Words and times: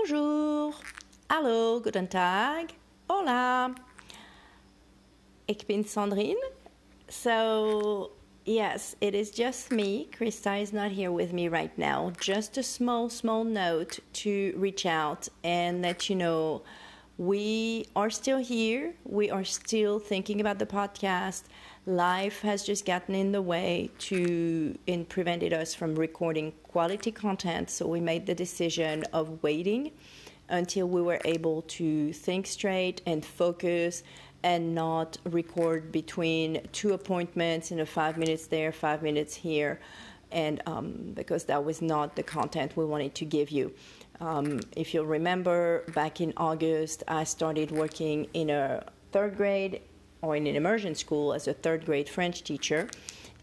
Bonjour. 0.00 0.72
Hallo, 1.28 1.78
guten 1.80 2.08
Tag. 2.08 2.72
Hola. 3.10 3.74
Ich 5.46 5.66
bin 5.66 5.84
Sandrine. 5.84 6.38
So, 7.08 8.12
yes, 8.46 8.96
it 9.02 9.14
is 9.14 9.30
just 9.30 9.70
me. 9.70 10.08
Krista 10.10 10.62
is 10.62 10.72
not 10.72 10.92
here 10.92 11.12
with 11.12 11.34
me 11.34 11.48
right 11.48 11.76
now. 11.76 12.12
Just 12.18 12.56
a 12.56 12.62
small, 12.62 13.10
small 13.10 13.44
note 13.44 13.98
to 14.24 14.54
reach 14.56 14.86
out 14.86 15.28
and 15.44 15.82
let 15.82 16.08
you 16.08 16.16
know 16.16 16.62
we 17.18 17.84
are 17.94 18.08
still 18.08 18.38
here. 18.38 18.94
We 19.04 19.30
are 19.30 19.44
still 19.44 19.98
thinking 19.98 20.40
about 20.40 20.58
the 20.58 20.66
podcast. 20.66 21.42
Life 21.86 22.42
has 22.42 22.62
just 22.62 22.84
gotten 22.84 23.14
in 23.14 23.32
the 23.32 23.40
way 23.40 23.90
to 24.00 24.78
and 24.86 25.08
prevented 25.08 25.54
us 25.54 25.74
from 25.74 25.94
recording 25.94 26.52
quality 26.62 27.10
content. 27.10 27.70
So 27.70 27.86
we 27.86 28.00
made 28.00 28.26
the 28.26 28.34
decision 28.34 29.04
of 29.14 29.42
waiting 29.42 29.92
until 30.50 30.86
we 30.88 31.00
were 31.00 31.20
able 31.24 31.62
to 31.62 32.12
think 32.12 32.46
straight 32.46 33.00
and 33.06 33.24
focus 33.24 34.02
and 34.42 34.74
not 34.74 35.16
record 35.24 35.90
between 35.90 36.60
two 36.72 36.92
appointments, 36.92 37.70
you 37.70 37.78
know, 37.78 37.86
five 37.86 38.18
minutes 38.18 38.46
there, 38.46 38.72
five 38.72 39.02
minutes 39.02 39.34
here, 39.34 39.80
and 40.32 40.62
um, 40.66 41.12
because 41.14 41.44
that 41.44 41.64
was 41.64 41.80
not 41.80 42.14
the 42.14 42.22
content 42.22 42.76
we 42.76 42.84
wanted 42.84 43.14
to 43.14 43.24
give 43.24 43.50
you. 43.50 43.72
Um, 44.20 44.60
if 44.76 44.92
you'll 44.92 45.06
remember, 45.06 45.84
back 45.94 46.20
in 46.20 46.34
August, 46.36 47.04
I 47.08 47.24
started 47.24 47.70
working 47.70 48.28
in 48.34 48.50
a 48.50 48.84
third 49.12 49.36
grade 49.36 49.80
or 50.22 50.36
in 50.36 50.46
an 50.46 50.56
immersion 50.56 50.94
school 50.94 51.32
as 51.32 51.48
a 51.48 51.54
third 51.54 51.84
grade 51.84 52.08
French 52.08 52.42
teacher. 52.42 52.88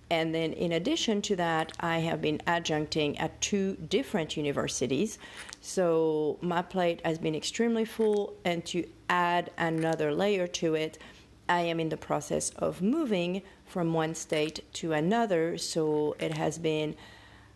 And 0.10 0.34
then, 0.34 0.54
in 0.54 0.72
addition 0.72 1.22
to 1.24 1.36
that, 1.36 1.74
I 1.80 2.00
have 2.00 2.22
been 2.22 2.40
adjuncting 2.48 3.20
at 3.20 3.42
two 3.42 3.76
different 3.76 4.38
universities. 4.38 5.20
So, 5.60 6.38
my 6.42 6.62
plate 6.62 7.02
has 7.04 7.18
been 7.18 7.36
extremely 7.36 7.84
full. 7.84 8.38
And 8.46 8.66
to 8.68 8.86
add 9.10 9.52
another 9.58 10.14
layer 10.14 10.48
to 10.48 10.76
it, 10.76 10.98
I 11.50 11.62
am 11.62 11.80
in 11.80 11.90
the 11.90 11.98
process 11.98 12.52
of 12.52 12.82
moving 12.82 13.42
from 13.66 13.94
one 13.94 14.16
state 14.16 14.62
to 14.76 14.94
another. 14.94 15.58
So, 15.58 16.16
it 16.20 16.38
has 16.38 16.58
been 16.58 16.96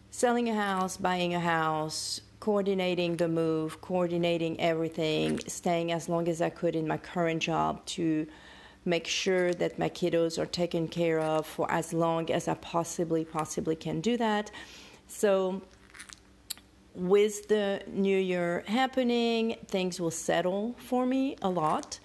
selling 0.09 0.49
a 0.49 0.55
house, 0.55 0.97
buying 0.97 1.33
a 1.33 1.39
house, 1.39 2.19
coordinating 2.41 3.15
the 3.15 3.29
move, 3.29 3.79
coordinating 3.79 4.59
everything, 4.59 5.39
staying 5.47 5.93
as 5.93 6.09
long 6.09 6.27
as 6.27 6.41
I 6.41 6.49
could 6.49 6.75
in 6.75 6.85
my 6.85 6.97
current 6.97 7.41
job 7.41 7.85
to 7.85 8.27
make 8.85 9.07
sure 9.07 9.53
that 9.53 9.77
my 9.77 9.89
kiddos 9.89 10.39
are 10.39 10.45
taken 10.45 10.87
care 10.87 11.19
of 11.19 11.45
for 11.45 11.69
as 11.71 11.93
long 11.93 12.31
as 12.31 12.47
I 12.47 12.55
possibly 12.55 13.23
possibly 13.23 13.75
can 13.75 14.01
do 14.01 14.17
that. 14.17 14.51
So 15.07 15.61
with 16.95 17.47
the 17.47 17.81
new 17.87 18.17
year 18.17 18.63
happening, 18.67 19.55
things 19.67 19.99
will 19.99 20.11
settle 20.11 20.75
for 20.77 21.05
me 21.05 21.35
a 21.41 21.49
lot. 21.49 21.99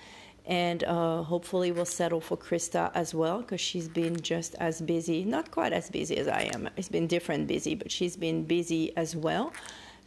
And 0.48 0.84
uh, 0.84 1.24
hopefully, 1.24 1.72
will 1.72 1.84
settle 1.84 2.20
for 2.20 2.36
Krista 2.36 2.92
as 2.94 3.12
well 3.12 3.40
because 3.40 3.60
she's 3.60 3.88
been 3.88 4.20
just 4.20 4.54
as 4.60 4.80
busy, 4.80 5.24
not 5.24 5.50
quite 5.50 5.72
as 5.72 5.90
busy 5.90 6.16
as 6.18 6.28
I 6.28 6.48
am. 6.54 6.70
It's 6.76 6.88
been 6.88 7.08
different 7.08 7.48
busy, 7.48 7.74
but 7.74 7.90
she's 7.90 8.16
been 8.16 8.44
busy 8.44 8.96
as 8.96 9.16
well. 9.16 9.52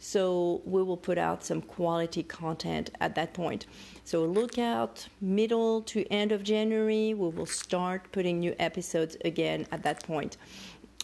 So 0.00 0.62
we 0.64 0.82
will 0.82 0.96
put 0.96 1.18
out 1.18 1.44
some 1.44 1.60
quality 1.60 2.22
content 2.22 2.90
at 3.00 3.14
that 3.16 3.34
point. 3.34 3.66
So 4.04 4.24
look 4.24 4.58
out 4.58 5.06
middle 5.20 5.82
to 5.82 6.04
end 6.10 6.32
of 6.32 6.42
January. 6.42 7.12
We 7.12 7.28
will 7.28 7.46
start 7.46 8.10
putting 8.10 8.40
new 8.40 8.54
episodes 8.58 9.16
again 9.24 9.66
at 9.70 9.82
that 9.82 10.02
point. 10.02 10.38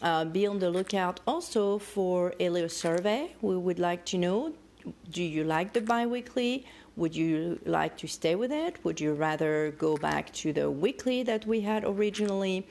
Uh, 0.00 0.24
be 0.24 0.46
on 0.46 0.58
the 0.58 0.70
lookout 0.70 1.20
also 1.26 1.78
for 1.78 2.34
a 2.40 2.48
little 2.48 2.70
survey. 2.70 3.32
We 3.42 3.56
would 3.56 3.78
like 3.78 4.04
to 4.06 4.18
know 4.18 4.54
do 5.10 5.22
you 5.22 5.44
like 5.44 5.72
the 5.72 5.80
biweekly? 5.80 6.64
Would 6.96 7.14
you 7.14 7.58
like 7.66 7.96
to 7.98 8.06
stay 8.06 8.34
with 8.34 8.52
it? 8.52 8.82
Would 8.84 9.00
you 9.00 9.12
rather 9.12 9.72
go 9.72 9.96
back 9.96 10.32
to 10.34 10.52
the 10.52 10.70
weekly 10.70 11.22
that 11.24 11.44
we 11.44 11.60
had 11.60 11.84
originally? 11.84 12.66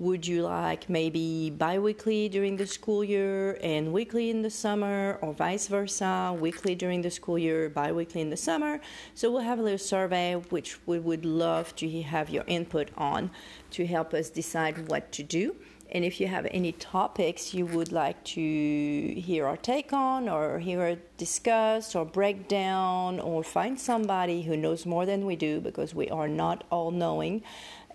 Would 0.00 0.26
you 0.26 0.42
like 0.42 0.90
maybe 0.90 1.50
bi 1.50 1.78
weekly 1.78 2.28
during 2.28 2.56
the 2.56 2.66
school 2.66 3.04
year 3.04 3.56
and 3.62 3.92
weekly 3.92 4.28
in 4.28 4.42
the 4.42 4.50
summer, 4.50 5.20
or 5.22 5.32
vice 5.32 5.68
versa, 5.68 6.36
weekly 6.36 6.74
during 6.74 7.02
the 7.02 7.12
school 7.12 7.38
year, 7.38 7.68
bi 7.68 7.92
weekly 7.92 8.20
in 8.20 8.28
the 8.28 8.36
summer? 8.36 8.80
So 9.14 9.30
we'll 9.30 9.42
have 9.42 9.60
a 9.60 9.62
little 9.62 9.78
survey 9.78 10.34
which 10.50 10.84
we 10.84 10.98
would 10.98 11.24
love 11.24 11.76
to 11.76 12.02
have 12.02 12.28
your 12.28 12.42
input 12.48 12.90
on 12.96 13.30
to 13.70 13.86
help 13.86 14.14
us 14.14 14.30
decide 14.30 14.88
what 14.88 15.12
to 15.12 15.22
do. 15.22 15.54
And 15.92 16.04
if 16.04 16.20
you 16.20 16.26
have 16.26 16.48
any 16.50 16.72
topics 16.72 17.54
you 17.54 17.64
would 17.66 17.92
like 17.92 18.24
to 18.24 18.40
hear 18.40 19.46
our 19.46 19.56
take 19.56 19.92
on, 19.92 20.28
or 20.28 20.58
hear 20.58 20.98
discuss, 21.18 21.94
or 21.94 22.04
break 22.04 22.48
down, 22.48 23.20
or 23.20 23.44
find 23.44 23.78
somebody 23.78 24.42
who 24.42 24.56
knows 24.56 24.86
more 24.86 25.06
than 25.06 25.24
we 25.24 25.36
do, 25.36 25.60
because 25.60 25.94
we 25.94 26.08
are 26.08 26.26
not 26.26 26.64
all 26.70 26.90
knowing, 26.90 27.44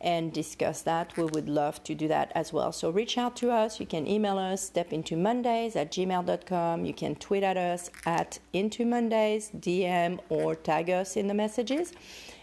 and 0.01 0.31
discuss 0.31 0.81
that. 0.83 1.15
We 1.17 1.25
would 1.25 1.49
love 1.49 1.83
to 1.83 1.95
do 1.95 2.07
that 2.07 2.31
as 2.35 2.53
well. 2.53 2.71
So 2.71 2.89
reach 2.89 3.17
out 3.17 3.35
to 3.37 3.51
us. 3.51 3.79
You 3.79 3.85
can 3.85 4.07
email 4.07 4.37
us, 4.37 4.69
stepintomondays 4.69 5.75
at 5.75 5.91
gmail.com. 5.91 6.85
You 6.85 6.93
can 6.93 7.15
tweet 7.15 7.43
at 7.43 7.57
us 7.57 7.89
at 8.05 8.39
into 8.53 8.85
Mondays, 8.85 9.51
DM, 9.57 10.19
or 10.29 10.55
tag 10.55 10.89
us 10.89 11.17
in 11.17 11.27
the 11.27 11.33
messages, 11.33 11.93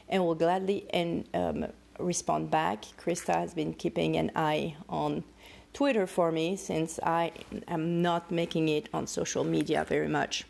and 0.09 0.25
we'll 0.25 0.35
gladly 0.35 0.87
and 0.93 1.29
um, 1.35 1.67
respond 1.99 2.51
back. 2.51 2.85
Krista 2.99 3.35
has 3.35 3.55
been 3.55 3.73
keeping 3.73 4.17
an 4.17 4.31
eye 4.37 4.77
on 4.89 5.25
Twitter 5.73 6.07
for 6.07 6.33
me 6.33 6.57
since 6.57 6.99
I 7.03 7.33
am 7.69 8.03
not 8.03 8.31
making 8.31 8.69
it 8.69 8.89
on 8.95 9.07
social 9.07 9.45
media 9.45 9.85
very 9.85 10.09
much. 10.09 10.45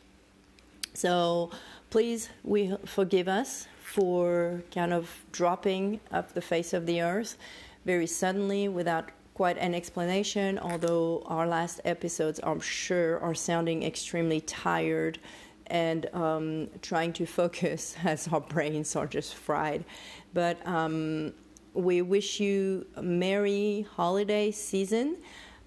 So 0.94 1.50
please, 1.91 2.31
we 2.43 2.77
forgive 2.84 3.28
us 3.28 3.67
for 3.97 4.62
kind 4.75 4.93
of 4.93 5.25
dropping 5.33 5.99
off 6.12 6.34
the 6.34 6.43
face 6.43 6.75
of 6.75 6.84
the 6.84 7.01
earth 7.01 7.39
very 7.87 8.07
suddenly 8.07 8.69
without 8.69 9.11
quite 9.33 9.57
an 9.57 9.75
explanation, 9.75 10.59
although 10.59 11.23
our 11.25 11.47
last 11.47 11.81
episodes, 11.87 12.39
I'm 12.43 12.61
sure, 12.61 13.19
are 13.21 13.35
sounding 13.35 13.85
extremely 13.85 14.43
tired 14.43 15.19
and 15.69 16.12
um, 16.12 16.69
trying 16.83 17.15
to 17.15 17.25
focus 17.25 17.97
as 18.05 18.29
our 18.29 18.41
brains 18.43 18.95
are 18.97 19.06
just 19.06 19.35
fried. 19.35 19.83
But 20.35 20.67
um, 20.67 21.33
we 21.73 22.03
wish 22.03 22.39
you 22.39 22.87
a 22.97 23.03
merry 23.03 23.87
holiday 23.97 24.51
season. 24.51 25.17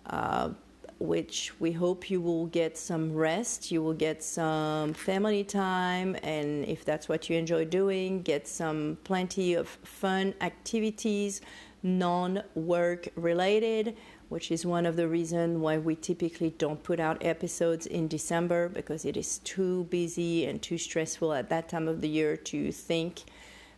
Uh, 0.05 0.49
which 0.99 1.53
we 1.59 1.71
hope 1.71 2.09
you 2.09 2.19
will 2.19 2.47
get 2.47 2.77
some 2.77 3.13
rest, 3.13 3.71
you 3.71 3.81
will 3.81 3.93
get 3.93 4.21
some 4.21 4.93
family 4.93 5.43
time, 5.43 6.15
and 6.23 6.65
if 6.65 6.83
that's 6.83 7.07
what 7.07 7.29
you 7.29 7.37
enjoy 7.37 7.63
doing, 7.65 8.21
get 8.21 8.47
some 8.47 8.97
plenty 9.05 9.53
of 9.53 9.67
fun 9.67 10.33
activities, 10.41 11.41
non 11.81 12.43
work 12.53 13.07
related, 13.15 13.95
which 14.27 14.51
is 14.51 14.65
one 14.65 14.85
of 14.85 14.97
the 14.97 15.07
reasons 15.07 15.57
why 15.57 15.77
we 15.77 15.95
typically 15.95 16.49
don't 16.57 16.83
put 16.83 16.99
out 16.99 17.23
episodes 17.23 17.85
in 17.85 18.07
December 18.07 18.67
because 18.67 19.05
it 19.05 19.15
is 19.15 19.39
too 19.39 19.85
busy 19.85 20.45
and 20.45 20.61
too 20.61 20.77
stressful 20.77 21.33
at 21.33 21.49
that 21.49 21.69
time 21.69 21.87
of 21.87 22.01
the 22.01 22.09
year 22.09 22.35
to 22.35 22.71
think 22.73 23.23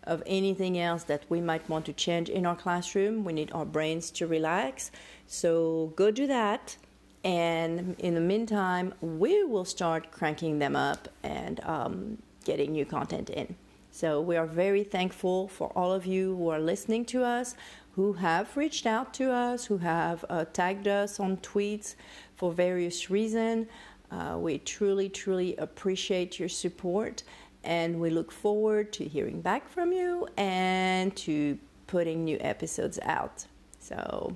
of 0.03 0.23
anything 0.25 0.79
else 0.79 1.03
that 1.03 1.23
we 1.29 1.39
might 1.39 1.69
want 1.69 1.85
to 1.85 1.93
change 1.93 2.29
in 2.29 2.47
our 2.47 2.55
classroom. 2.55 3.23
We 3.23 3.33
need 3.33 3.51
our 3.51 3.65
brains 3.65 4.09
to 4.11 4.25
relax. 4.25 4.91
So 5.27 5.93
go 5.95 6.09
do 6.09 6.25
that. 6.25 6.75
And 7.23 7.95
in 7.99 8.15
the 8.15 8.21
meantime, 8.21 8.93
we 9.01 9.43
will 9.43 9.65
start 9.65 10.11
cranking 10.11 10.59
them 10.59 10.75
up 10.75 11.07
and 11.23 11.59
um, 11.63 12.17
getting 12.43 12.71
new 12.71 12.85
content 12.85 13.29
in. 13.29 13.55
So 13.91 14.21
we 14.21 14.37
are 14.37 14.47
very 14.47 14.83
thankful 14.83 15.49
for 15.49 15.67
all 15.75 15.91
of 15.91 16.05
you 16.05 16.35
who 16.37 16.47
are 16.49 16.59
listening 16.59 17.05
to 17.05 17.23
us, 17.23 17.55
who 17.95 18.13
have 18.13 18.55
reached 18.55 18.85
out 18.85 19.13
to 19.15 19.31
us, 19.31 19.65
who 19.65 19.77
have 19.77 20.23
uh, 20.29 20.45
tagged 20.45 20.87
us 20.87 21.19
on 21.19 21.37
tweets 21.37 21.95
for 22.37 22.53
various 22.53 23.09
reasons. 23.09 23.67
Uh, 24.09 24.37
we 24.39 24.59
truly, 24.59 25.09
truly 25.09 25.55
appreciate 25.57 26.39
your 26.39 26.49
support, 26.49 27.23
and 27.63 27.99
we 27.99 28.09
look 28.09 28.31
forward 28.31 28.91
to 28.93 29.03
hearing 29.05 29.41
back 29.41 29.69
from 29.69 29.91
you 29.91 30.27
and 30.37 31.15
to 31.15 31.59
putting 31.87 32.23
new 32.23 32.37
episodes 32.39 32.97
out. 33.03 33.45
So, 33.79 34.35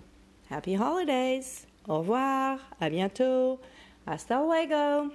happy 0.50 0.74
holidays! 0.74 1.66
Au 1.88 2.00
revoir, 2.00 2.58
à 2.80 2.90
bientôt, 2.90 3.60
hasta 4.08 4.40
luego. 4.42 5.12